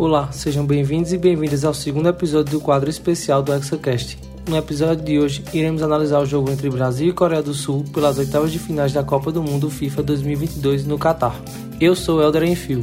Olá, 0.00 0.32
sejam 0.32 0.64
bem-vindos 0.64 1.12
e 1.12 1.18
bem-vindas 1.18 1.62
ao 1.62 1.74
segundo 1.74 2.08
episódio 2.08 2.52
do 2.52 2.60
quadro 2.62 2.88
especial 2.88 3.42
do 3.42 3.52
ExaCast. 3.52 4.18
No 4.48 4.56
episódio 4.56 5.04
de 5.04 5.18
hoje, 5.18 5.44
iremos 5.52 5.82
analisar 5.82 6.20
o 6.20 6.24
jogo 6.24 6.50
entre 6.50 6.70
Brasil 6.70 7.10
e 7.10 7.12
Coreia 7.12 7.42
do 7.42 7.52
Sul 7.52 7.84
pelas 7.92 8.16
oitavas 8.16 8.50
de 8.50 8.58
finais 8.58 8.94
da 8.94 9.04
Copa 9.04 9.30
do 9.30 9.42
Mundo 9.42 9.68
FIFA 9.68 10.02
2022 10.02 10.86
no 10.86 10.98
Catar. 10.98 11.38
Eu 11.78 11.94
sou 11.94 12.18
Helder 12.18 12.44
Enfio. 12.44 12.82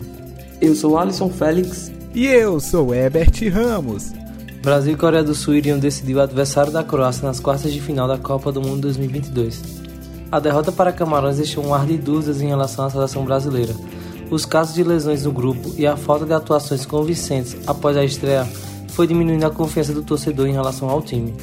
Eu 0.61 0.75
sou 0.75 0.95
Alisson 0.95 1.27
Félix. 1.27 1.91
E 2.13 2.27
eu 2.27 2.59
sou 2.59 2.93
Herbert 2.93 3.33
Ramos. 3.51 4.13
Brasil 4.61 4.93
e 4.93 4.95
Coreia 4.95 5.23
do 5.23 5.33
Sul 5.33 5.55
iriam 5.55 5.79
decidir 5.79 6.13
o 6.13 6.21
adversário 6.21 6.71
da 6.71 6.83
Croácia 6.83 7.27
nas 7.27 7.39
quartas 7.39 7.73
de 7.73 7.81
final 7.81 8.07
da 8.07 8.19
Copa 8.19 8.51
do 8.51 8.61
Mundo 8.61 8.81
2022. 8.81 9.63
A 10.31 10.39
derrota 10.39 10.71
para 10.71 10.91
Camarões 10.91 11.37
deixou 11.37 11.65
um 11.65 11.73
ar 11.73 11.87
de 11.87 11.97
dúvidas 11.97 12.43
em 12.43 12.47
relação 12.49 12.85
à 12.85 12.91
seleção 12.91 13.25
brasileira. 13.25 13.73
Os 14.29 14.45
casos 14.45 14.75
de 14.75 14.83
lesões 14.83 15.23
no 15.23 15.31
grupo 15.31 15.73
e 15.77 15.87
a 15.87 15.95
falta 15.95 16.25
de 16.25 16.33
atuações 16.33 16.85
convincentes 16.85 17.55
após 17.65 17.95
a 17.95 18.03
estreia 18.03 18.45
foi 18.89 19.07
diminuindo 19.07 19.45
a 19.45 19.49
confiança 19.49 19.93
do 19.93 20.03
torcedor 20.03 20.47
em 20.47 20.53
relação 20.53 20.89
ao 20.89 21.01
time. 21.01 21.33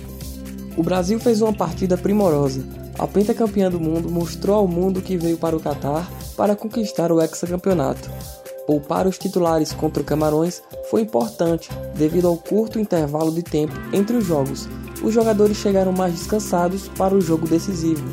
O 0.76 0.82
Brasil 0.82 1.18
fez 1.18 1.40
uma 1.40 1.52
partida 1.52 1.96
primorosa. 1.96 2.62
A 2.98 3.06
pentacampeã 3.06 3.70
do 3.70 3.80
mundo 3.80 4.10
mostrou 4.10 4.56
ao 4.56 4.68
mundo 4.68 5.00
que 5.00 5.16
veio 5.16 5.38
para 5.38 5.56
o 5.56 5.60
Catar 5.60 6.06
para 6.36 6.54
conquistar 6.54 7.10
o 7.10 7.22
hexacampeonato. 7.22 8.10
Poupar 8.66 9.06
os 9.06 9.16
titulares 9.18 9.72
contra 9.72 10.02
o 10.02 10.04
Camarões 10.04 10.62
foi 10.90 11.02
importante 11.02 11.70
devido 11.96 12.28
ao 12.28 12.36
curto 12.36 12.78
intervalo 12.78 13.32
de 13.32 13.42
tempo 13.42 13.74
entre 13.92 14.16
os 14.16 14.26
jogos. 14.26 14.68
Os 15.02 15.14
jogadores 15.14 15.56
chegaram 15.56 15.92
mais 15.92 16.12
descansados 16.12 16.88
para 16.88 17.14
o 17.14 17.20
jogo 17.20 17.46
decisivo. 17.46 18.04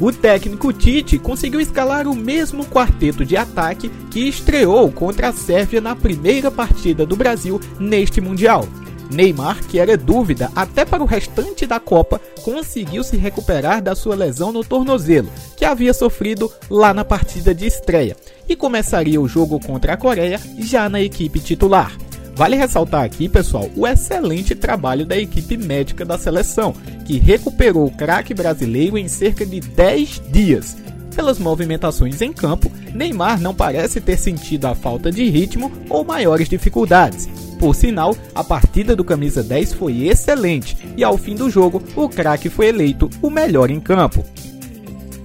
O 0.00 0.10
técnico 0.10 0.72
Tite 0.72 1.18
conseguiu 1.18 1.60
escalar 1.60 2.08
o 2.08 2.16
mesmo 2.16 2.64
quarteto 2.64 3.22
de 3.22 3.36
ataque 3.36 3.90
que 4.10 4.26
estreou 4.26 4.90
contra 4.90 5.28
a 5.28 5.32
Sérvia 5.32 5.78
na 5.78 5.94
primeira 5.94 6.50
partida 6.50 7.04
do 7.04 7.14
Brasil 7.14 7.60
neste 7.78 8.18
Mundial. 8.18 8.66
Neymar, 9.12 9.62
que 9.66 9.78
era 9.78 9.98
dúvida 9.98 10.50
até 10.56 10.86
para 10.86 11.02
o 11.02 11.06
restante 11.06 11.66
da 11.66 11.78
Copa, 11.78 12.18
conseguiu 12.42 13.04
se 13.04 13.18
recuperar 13.18 13.82
da 13.82 13.94
sua 13.94 14.14
lesão 14.14 14.52
no 14.52 14.64
tornozelo, 14.64 15.28
que 15.54 15.66
havia 15.66 15.92
sofrido 15.92 16.50
lá 16.70 16.94
na 16.94 17.04
partida 17.04 17.54
de 17.54 17.66
estreia, 17.66 18.16
e 18.48 18.56
começaria 18.56 19.20
o 19.20 19.28
jogo 19.28 19.60
contra 19.60 19.92
a 19.92 19.96
Coreia 19.98 20.40
já 20.60 20.88
na 20.88 21.02
equipe 21.02 21.40
titular. 21.40 21.92
Vale 22.40 22.56
ressaltar 22.56 23.04
aqui, 23.04 23.28
pessoal, 23.28 23.68
o 23.76 23.86
excelente 23.86 24.54
trabalho 24.54 25.04
da 25.04 25.14
equipe 25.14 25.58
médica 25.58 26.06
da 26.06 26.16
seleção, 26.16 26.72
que 27.04 27.18
recuperou 27.18 27.84
o 27.84 27.90
craque 27.90 28.32
brasileiro 28.32 28.96
em 28.96 29.08
cerca 29.08 29.44
de 29.44 29.60
10 29.60 30.22
dias. 30.32 30.74
Pelas 31.14 31.38
movimentações 31.38 32.22
em 32.22 32.32
campo, 32.32 32.72
Neymar 32.94 33.38
não 33.38 33.54
parece 33.54 34.00
ter 34.00 34.16
sentido 34.16 34.64
a 34.64 34.74
falta 34.74 35.12
de 35.12 35.28
ritmo 35.28 35.70
ou 35.90 36.02
maiores 36.02 36.48
dificuldades. 36.48 37.28
Por 37.58 37.74
sinal, 37.74 38.16
a 38.34 38.42
partida 38.42 38.96
do 38.96 39.04
camisa 39.04 39.42
10 39.42 39.74
foi 39.74 40.06
excelente 40.06 40.78
e 40.96 41.04
ao 41.04 41.18
fim 41.18 41.34
do 41.34 41.50
jogo, 41.50 41.82
o 41.94 42.08
craque 42.08 42.48
foi 42.48 42.68
eleito 42.68 43.10
o 43.20 43.28
melhor 43.28 43.70
em 43.70 43.78
campo. 43.78 44.24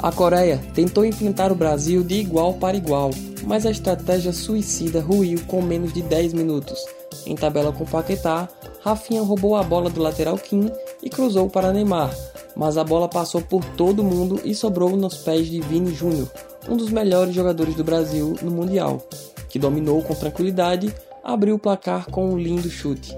A 0.06 0.12
Coreia 0.12 0.62
tentou 0.76 1.04
enfrentar 1.04 1.52
o 1.52 1.56
Brasil 1.56 2.04
de 2.04 2.14
igual 2.14 2.54
para 2.54 2.78
igual, 2.78 3.10
mas 3.44 3.66
a 3.66 3.72
estratégia 3.72 4.32
suicida 4.32 5.02
ruiu 5.02 5.40
com 5.48 5.64
menos 5.64 5.92
de 5.92 6.04
10 6.04 6.32
minutos. 6.32 6.78
Em 7.26 7.36
tabela 7.36 7.72
com 7.72 7.86
Paquetá, 7.86 8.48
Rafinha 8.84 9.24
roubou 9.24 9.56
a 9.56 9.64
bola 9.64 9.90
do 9.90 10.00
lateral 10.00 10.38
Kim 10.38 10.70
e 11.02 11.10
cruzou 11.10 11.50
para 11.50 11.74
Neymar, 11.74 12.16
mas 12.56 12.78
a 12.78 12.84
bola 12.84 13.10
passou 13.10 13.42
por 13.42 13.66
todo 13.66 14.04
mundo 14.04 14.40
e 14.46 14.54
sobrou 14.54 14.96
nos 14.96 15.18
pés 15.18 15.48
de 15.48 15.60
Vini 15.60 15.92
Júnior, 15.92 16.30
um 16.70 16.78
dos 16.78 16.92
melhores 16.92 17.34
jogadores 17.34 17.74
do 17.74 17.84
Brasil 17.84 18.36
no 18.44 18.52
Mundial, 18.52 19.02
que 19.50 19.58
dominou 19.58 20.04
com 20.04 20.14
tranquilidade 20.14 20.94
abriu 21.24 21.56
o 21.56 21.60
placar 21.60 22.12
com 22.12 22.30
um 22.30 22.38
lindo 22.38 22.70
chute. 22.70 23.18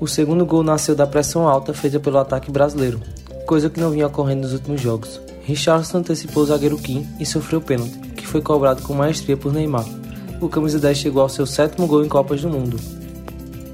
O 0.00 0.08
segundo 0.08 0.44
gol 0.44 0.64
nasceu 0.64 0.96
da 0.96 1.06
pressão 1.06 1.46
alta 1.46 1.72
feita 1.72 2.00
pelo 2.00 2.18
ataque 2.18 2.50
brasileiro, 2.50 3.00
coisa 3.46 3.70
que 3.70 3.78
não 3.78 3.92
vinha 3.92 4.08
ocorrendo 4.08 4.42
nos 4.42 4.54
últimos 4.54 4.80
jogos. 4.80 5.24
Richardson 5.46 5.98
antecipou 5.98 6.42
o 6.42 6.46
zagueiro 6.46 6.76
Kim 6.76 7.06
e 7.20 7.24
sofreu 7.24 7.60
pênalti, 7.60 7.96
que 8.16 8.26
foi 8.26 8.42
cobrado 8.42 8.82
com 8.82 8.92
maestria 8.92 9.36
por 9.36 9.52
Neymar. 9.52 9.86
O 10.40 10.48
camisa 10.48 10.76
10 10.80 10.98
chegou 10.98 11.22
ao 11.22 11.28
seu 11.28 11.46
sétimo 11.46 11.86
gol 11.86 12.04
em 12.04 12.08
Copas 12.08 12.42
do 12.42 12.50
Mundo. 12.50 12.76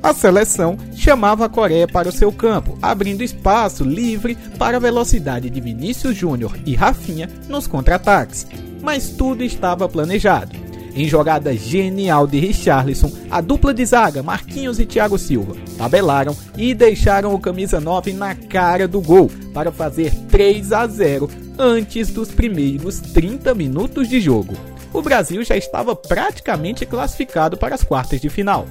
A 0.02 0.12
seleção 0.12 0.76
chamava 0.94 1.46
a 1.46 1.48
Coreia 1.48 1.88
para 1.88 2.10
o 2.10 2.12
seu 2.12 2.30
campo, 2.30 2.76
abrindo 2.82 3.22
espaço 3.22 3.84
livre 3.84 4.36
para 4.58 4.76
a 4.76 4.80
velocidade 4.80 5.48
de 5.48 5.60
Vinícius 5.62 6.14
Júnior 6.14 6.58
e 6.66 6.74
Rafinha 6.74 7.30
nos 7.48 7.66
contra-ataques. 7.66 8.46
Mas 8.82 9.08
tudo 9.08 9.42
estava 9.42 9.88
planejado. 9.88 10.61
Em 10.94 11.08
jogada 11.08 11.54
genial 11.54 12.26
de 12.26 12.38
Richarlison, 12.38 13.10
a 13.30 13.40
dupla 13.40 13.72
de 13.72 13.84
zaga 13.84 14.22
Marquinhos 14.22 14.78
e 14.78 14.84
Thiago 14.84 15.18
Silva 15.18 15.56
tabelaram 15.78 16.36
e 16.56 16.74
deixaram 16.74 17.34
o 17.34 17.40
camisa 17.40 17.80
9 17.80 18.12
na 18.12 18.34
cara 18.34 18.86
do 18.86 19.00
gol 19.00 19.30
para 19.54 19.72
fazer 19.72 20.12
3 20.28 20.72
a 20.72 20.86
0 20.86 21.30
antes 21.58 22.10
dos 22.10 22.30
primeiros 22.30 23.00
30 23.00 23.54
minutos 23.54 24.08
de 24.08 24.20
jogo. 24.20 24.54
O 24.92 25.00
Brasil 25.00 25.42
já 25.42 25.56
estava 25.56 25.96
praticamente 25.96 26.84
classificado 26.84 27.56
para 27.56 27.74
as 27.74 27.82
quartas 27.82 28.20
de 28.20 28.28
final. 28.28 28.66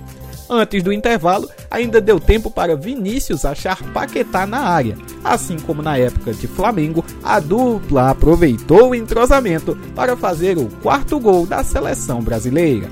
Antes 0.53 0.83
do 0.83 0.91
intervalo, 0.91 1.49
ainda 1.69 2.01
deu 2.01 2.19
tempo 2.19 2.51
para 2.51 2.75
Vinícius 2.75 3.45
achar 3.45 3.81
Paquetá 3.93 4.45
na 4.45 4.59
área. 4.59 4.97
Assim 5.23 5.57
como 5.57 5.81
na 5.81 5.97
época 5.97 6.33
de 6.33 6.45
Flamengo, 6.45 7.05
a 7.23 7.39
dupla 7.39 8.09
aproveitou 8.09 8.89
o 8.89 8.95
entrosamento 8.95 9.77
para 9.95 10.17
fazer 10.17 10.57
o 10.57 10.67
quarto 10.83 11.17
gol 11.21 11.47
da 11.47 11.63
seleção 11.63 12.21
brasileira. 12.21 12.89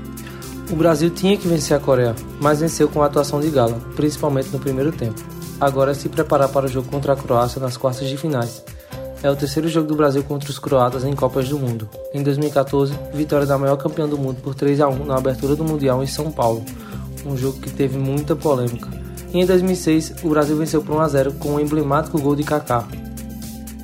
O 0.70 0.74
Brasil 0.74 1.10
tinha 1.10 1.36
que 1.36 1.46
vencer 1.46 1.76
a 1.76 1.80
Coreia, 1.80 2.16
mas 2.40 2.60
venceu 2.60 2.88
com 2.88 3.02
a 3.02 3.06
atuação 3.06 3.42
de 3.42 3.50
gala, 3.50 3.78
principalmente 3.94 4.48
no 4.48 4.58
primeiro 4.58 4.90
tempo. 4.90 5.20
Agora 5.60 5.90
é 5.90 5.94
se 5.94 6.08
preparar 6.08 6.48
para 6.48 6.64
o 6.64 6.68
jogo 6.68 6.88
contra 6.88 7.12
a 7.12 7.16
Croácia 7.16 7.60
nas 7.60 7.76
quartas 7.76 8.08
de 8.08 8.16
finais. 8.16 8.64
É 9.22 9.30
o 9.30 9.36
terceiro 9.36 9.68
jogo 9.68 9.86
do 9.86 9.96
Brasil 9.96 10.24
contra 10.24 10.48
os 10.48 10.58
croatas 10.58 11.04
em 11.04 11.14
Copas 11.14 11.46
do 11.50 11.58
Mundo. 11.58 11.86
Em 12.14 12.22
2014, 12.22 12.94
vitória 13.12 13.44
da 13.44 13.58
maior 13.58 13.76
campeã 13.76 14.08
do 14.08 14.16
mundo 14.16 14.40
por 14.40 14.54
3 14.54 14.80
a 14.80 14.88
1 14.88 15.04
na 15.04 15.18
abertura 15.18 15.54
do 15.54 15.62
Mundial 15.62 16.02
em 16.02 16.06
São 16.06 16.32
Paulo 16.32 16.64
um 17.26 17.36
jogo 17.36 17.58
que 17.60 17.70
teve 17.70 17.98
muita 17.98 18.34
polêmica. 18.34 18.88
E 19.32 19.38
em 19.38 19.46
2006, 19.46 20.14
o 20.24 20.28
Brasil 20.28 20.56
venceu 20.56 20.82
por 20.82 20.96
1 20.96 21.00
a 21.00 21.08
0 21.08 21.32
com 21.34 21.54
o 21.54 21.60
emblemático 21.60 22.20
gol 22.20 22.34
de 22.34 22.42
Kaká. 22.42 22.86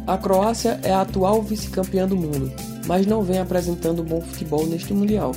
A 0.07 0.17
Croácia 0.17 0.79
é 0.83 0.93
a 0.93 1.01
atual 1.01 1.43
vice-campeã 1.43 2.07
do 2.07 2.17
mundo, 2.17 2.53
mas 2.87 3.07
não 3.07 3.23
vem 3.23 3.39
apresentando 3.39 4.05
bom 4.05 4.21
futebol 4.21 4.67
neste 4.67 4.93
mundial. 4.93 5.33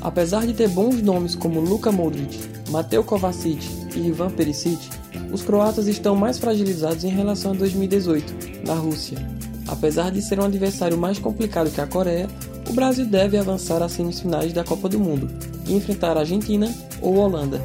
Apesar 0.00 0.46
de 0.46 0.52
ter 0.52 0.68
bons 0.68 1.00
nomes 1.00 1.34
como 1.34 1.60
Luka 1.60 1.90
Modric, 1.90 2.38
Mateo 2.70 3.02
Kovacic 3.02 3.64
e 3.96 4.08
Ivan 4.08 4.30
Perisic, 4.30 4.90
os 5.32 5.42
croatas 5.42 5.86
estão 5.88 6.14
mais 6.14 6.38
fragilizados 6.38 7.04
em 7.04 7.08
relação 7.08 7.52
a 7.52 7.54
2018, 7.54 8.66
na 8.66 8.74
Rússia. 8.74 9.18
Apesar 9.66 10.10
de 10.10 10.20
ser 10.20 10.38
um 10.38 10.44
adversário 10.44 10.98
mais 10.98 11.18
complicado 11.18 11.70
que 11.70 11.80
a 11.80 11.86
Coreia, 11.86 12.28
o 12.68 12.72
Brasil 12.72 13.06
deve 13.06 13.36
avançar 13.36 13.82
às 13.82 13.92
semifinais 13.92 14.52
da 14.52 14.64
Copa 14.64 14.88
do 14.88 14.98
Mundo 14.98 15.30
e 15.66 15.74
enfrentar 15.74 16.16
a 16.16 16.20
Argentina 16.20 16.72
ou 17.00 17.16
Holanda. 17.16 17.60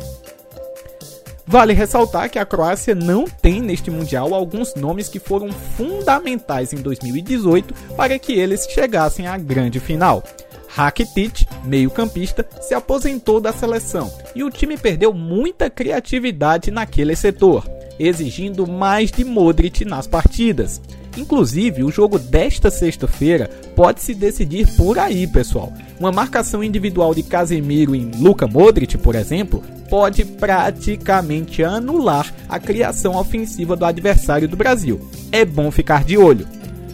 Vale 1.45 1.73
ressaltar 1.73 2.29
que 2.29 2.37
a 2.37 2.45
Croácia 2.45 2.93
não 2.93 3.25
tem 3.25 3.59
neste 3.59 3.89
Mundial 3.89 4.35
alguns 4.35 4.75
nomes 4.75 5.09
que 5.09 5.17
foram 5.17 5.51
fundamentais 5.51 6.73
em 6.73 6.77
2018 6.77 7.73
para 7.95 8.19
que 8.19 8.33
eles 8.33 8.67
chegassem 8.69 9.25
à 9.25 9.35
grande 9.35 9.79
final. 9.79 10.23
Rakitic, 10.67 11.47
meio-campista, 11.65 12.45
se 12.61 12.75
aposentou 12.75 13.41
da 13.41 13.51
seleção 13.51 14.13
e 14.35 14.43
o 14.43 14.51
time 14.51 14.77
perdeu 14.77 15.11
muita 15.11 15.71
criatividade 15.71 16.69
naquele 16.69 17.15
setor, 17.15 17.67
exigindo 17.97 18.67
mais 18.67 19.11
de 19.11 19.25
Modric 19.25 19.83
nas 19.83 20.05
partidas. 20.05 20.79
Inclusive, 21.17 21.83
o 21.83 21.91
jogo 21.91 22.17
desta 22.17 22.69
sexta-feira 22.69 23.49
pode 23.75 24.01
se 24.01 24.13
decidir 24.13 24.67
por 24.75 24.97
aí, 24.97 25.27
pessoal. 25.27 25.73
Uma 25.99 26.11
marcação 26.11 26.63
individual 26.63 27.13
de 27.13 27.23
Casemiro 27.23 27.95
em 27.95 28.11
Luka 28.19 28.47
Modric, 28.47 28.97
por 28.97 29.15
exemplo, 29.15 29.63
pode 29.89 30.23
praticamente 30.23 31.63
anular 31.63 32.33
a 32.47 32.59
criação 32.59 33.15
ofensiva 33.15 33.75
do 33.75 33.85
adversário 33.85 34.47
do 34.47 34.55
Brasil. 34.55 34.99
É 35.31 35.43
bom 35.43 35.71
ficar 35.71 36.03
de 36.03 36.17
olho. 36.17 36.47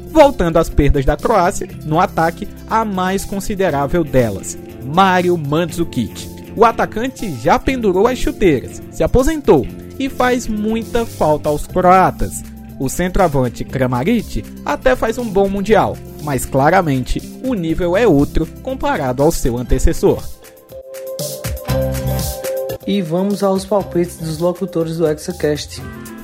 Voltando 0.10 0.58
às 0.58 0.70
perdas 0.70 1.04
da 1.04 1.18
Croácia, 1.18 1.68
no 1.84 2.00
ataque, 2.00 2.48
a 2.70 2.86
mais 2.86 3.26
considerável 3.26 4.04
delas, 4.04 4.58
Mario 4.82 5.38
Mandzukic. 5.38 6.30
O 6.56 6.64
atacante 6.64 7.30
já 7.44 7.60
pendurou 7.60 8.08
as 8.08 8.18
chuteiras, 8.18 8.82
se 8.92 9.04
aposentou 9.04 9.68
e 10.00 10.08
faz 10.08 10.48
muita 10.48 11.06
falta 11.06 11.50
aos 11.50 11.68
croatas. 11.68 12.42
O 12.80 12.90
centroavante 12.90 13.64
Kramaric 13.64 14.44
até 14.66 14.96
faz 14.96 15.18
um 15.18 15.30
bom 15.30 15.48
mundial, 15.48 15.98
mas 16.24 16.46
claramente 16.46 17.22
o 17.44 17.54
nível 17.54 17.96
é 17.96 18.06
outro 18.06 18.46
comparado 18.62 19.24
ao 19.24 19.32
seu 19.32 19.58
antecessor. 19.58 20.22
E 22.86 23.02
vamos 23.02 23.42
aos 23.44 23.66
palpites 23.66 24.18
dos 24.18 24.40
locutores 24.40 24.98
do 24.98 25.08
ExaCast. 25.08 25.82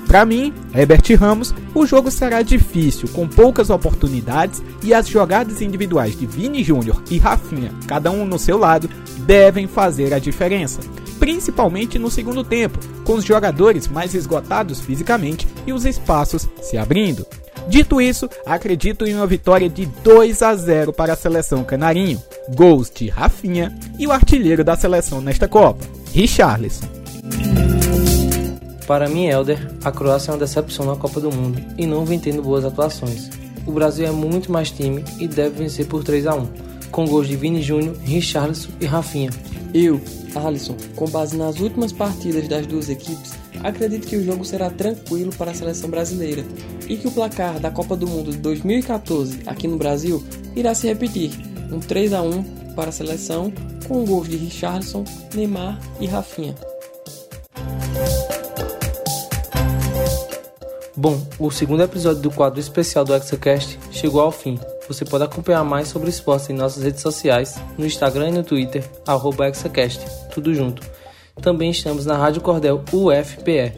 Para 0.07 0.25
mim, 0.25 0.53
Herbert 0.75 1.15
Ramos, 1.17 1.55
o 1.73 1.85
jogo 1.85 2.11
será 2.11 2.41
difícil, 2.41 3.07
com 3.13 3.27
poucas 3.27 3.69
oportunidades 3.69 4.61
e 4.83 4.93
as 4.93 5.07
jogadas 5.07 5.61
individuais 5.61 6.19
de 6.19 6.25
Vini 6.25 6.63
Júnior 6.63 7.01
e 7.09 7.17
Rafinha, 7.17 7.71
cada 7.87 8.11
um 8.11 8.25
no 8.25 8.37
seu 8.37 8.57
lado, 8.57 8.89
devem 9.25 9.67
fazer 9.67 10.13
a 10.13 10.19
diferença. 10.19 10.81
principalmente 11.21 11.99
no 11.99 12.09
segundo 12.09 12.43
tempo, 12.43 12.79
com 13.03 13.13
os 13.13 13.23
jogadores 13.23 13.87
mais 13.87 14.15
esgotados 14.15 14.81
fisicamente 14.81 15.45
e 15.65 15.73
os 15.73 15.85
espaços 15.85 16.47
se 16.61 16.77
abrindo. 16.77 17.25
Dito 17.67 18.01
isso, 18.01 18.29
acredito 18.45 19.05
em 19.05 19.15
uma 19.15 19.27
vitória 19.27 19.69
de 19.69 19.85
2 19.85 20.41
a 20.41 20.55
0 20.55 20.93
para 20.93 21.13
a 21.13 21.15
seleção 21.15 21.63
canarinho. 21.63 22.21
Gols 22.55 22.91
de 22.93 23.07
Rafinha 23.07 23.75
e 23.99 24.07
o 24.07 24.11
artilheiro 24.11 24.63
da 24.63 24.75
seleção 24.75 25.21
nesta 25.21 25.47
Copa, 25.47 25.85
Richarlison. 26.13 26.87
Para 28.87 29.07
mim, 29.07 29.27
Helder, 29.27 29.71
a 29.83 29.91
Croácia 29.91 30.31
é 30.31 30.33
uma 30.33 30.39
decepção 30.39 30.85
na 30.85 30.95
Copa 30.95 31.21
do 31.21 31.31
Mundo 31.31 31.61
e 31.77 31.85
não 31.85 32.03
vem 32.03 32.19
tendo 32.19 32.41
boas 32.41 32.65
atuações. 32.65 33.29
O 33.65 33.71
Brasil 33.71 34.05
é 34.07 34.11
muito 34.11 34.51
mais 34.51 34.71
time 34.71 35.05
e 35.19 35.27
deve 35.27 35.63
vencer 35.63 35.85
por 35.85 36.03
3 36.03 36.27
a 36.27 36.35
1 36.35 36.71
com 36.91 37.05
gols 37.05 37.27
de 37.27 37.35
Vini 37.35 37.61
Júnior, 37.61 37.95
Richarlison 38.03 38.69
e 38.79 38.85
Rafinha. 38.85 39.31
Eu, 39.73 40.01
Alisson, 40.35 40.75
com 40.95 41.05
base 41.05 41.37
nas 41.37 41.59
últimas 41.59 41.91
partidas 41.91 42.47
das 42.47 42.67
duas 42.67 42.89
equipes, 42.89 43.33
acredito 43.63 44.07
que 44.07 44.17
o 44.17 44.23
jogo 44.23 44.43
será 44.43 44.69
tranquilo 44.69 45.31
para 45.37 45.51
a 45.51 45.53
seleção 45.53 45.89
brasileira 45.89 46.43
e 46.87 46.97
que 46.97 47.07
o 47.07 47.11
placar 47.11 47.59
da 47.59 47.71
Copa 47.71 47.95
do 47.95 48.07
Mundo 48.07 48.31
de 48.31 48.37
2014 48.37 49.41
aqui 49.45 49.67
no 49.67 49.77
Brasil 49.77 50.23
irá 50.55 50.73
se 50.73 50.87
repetir, 50.87 51.31
um 51.71 51.79
3 51.79 52.13
a 52.13 52.21
1 52.21 52.43
para 52.75 52.89
a 52.89 52.93
seleção 52.93 53.51
com 53.87 54.05
gols 54.05 54.29
de 54.29 54.37
Richarlison, 54.37 55.03
Neymar 55.33 55.79
e 55.99 56.07
Rafinha. 56.07 56.55
Bom, 60.95 61.19
o 61.39 61.49
segundo 61.49 61.81
episódio 61.81 62.21
do 62.21 62.29
quadro 62.29 62.59
especial 62.59 63.03
do 63.03 63.15
ExaCast 63.15 63.79
chegou 63.91 64.21
ao 64.21 64.31
fim. 64.31 64.59
Você 64.87 65.03
pode 65.03 65.23
acompanhar 65.23 65.63
mais 65.63 65.87
sobre 65.87 66.09
esportes 66.09 66.49
em 66.49 66.53
nossas 66.53 66.83
redes 66.83 67.01
sociais, 67.01 67.55
no 67.77 67.85
Instagram 67.85 68.29
e 68.29 68.33
no 68.33 68.43
Twitter, 68.43 68.83
arroba 69.07 69.47
ExaCast, 69.47 70.05
tudo 70.31 70.53
junto. 70.53 70.83
Também 71.39 71.71
estamos 71.71 72.05
na 72.05 72.17
Rádio 72.17 72.41
Cordel 72.41 72.83
UFPE. 72.91 73.73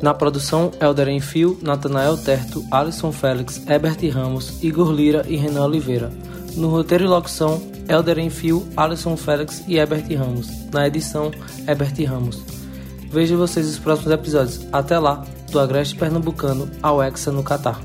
Na 0.00 0.12
produção, 0.12 0.72
Helder 0.80 1.08
Enfio, 1.08 1.58
Natanael 1.62 2.16
Terto, 2.16 2.64
Alisson 2.70 3.12
Félix, 3.12 3.64
Herbert 3.68 3.98
Ramos, 4.12 4.62
Igor 4.62 4.90
Lira 4.90 5.24
e 5.28 5.36
Renan 5.36 5.64
Oliveira. 5.64 6.10
No 6.56 6.68
roteiro 6.68 7.04
e 7.04 7.06
locução, 7.06 7.62
Helder 7.88 8.18
Enfio, 8.18 8.66
Alisson 8.76 9.16
Félix 9.16 9.62
e 9.68 9.76
Herbert 9.76 10.06
Ramos. 10.16 10.48
Na 10.72 10.88
edição, 10.88 11.30
Herbert 11.68 11.94
Ramos. 12.04 12.42
Vejo 13.10 13.36
vocês 13.36 13.66
nos 13.66 13.78
próximos 13.78 14.12
episódios. 14.12 14.66
Até 14.72 14.98
lá, 14.98 15.24
do 15.52 15.60
Agreste 15.60 15.94
Pernambucano 15.94 16.68
ao 16.82 17.00
Hexa 17.00 17.30
no 17.30 17.44
Catar. 17.44 17.80